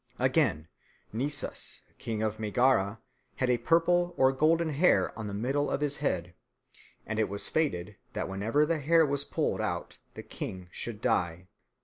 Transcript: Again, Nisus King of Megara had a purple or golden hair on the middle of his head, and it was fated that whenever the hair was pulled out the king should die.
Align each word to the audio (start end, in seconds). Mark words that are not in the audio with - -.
Again, 0.17 0.67
Nisus 1.13 1.81
King 1.99 2.23
of 2.23 2.39
Megara 2.39 2.99
had 3.35 3.51
a 3.51 3.59
purple 3.59 4.15
or 4.17 4.31
golden 4.31 4.69
hair 4.69 5.13
on 5.15 5.27
the 5.27 5.33
middle 5.35 5.69
of 5.69 5.81
his 5.81 5.97
head, 5.97 6.33
and 7.05 7.19
it 7.19 7.29
was 7.29 7.47
fated 7.49 7.97
that 8.13 8.27
whenever 8.27 8.65
the 8.65 8.79
hair 8.79 9.05
was 9.05 9.23
pulled 9.23 9.61
out 9.61 9.99
the 10.15 10.23
king 10.23 10.69
should 10.71 11.01
die. 11.03 11.49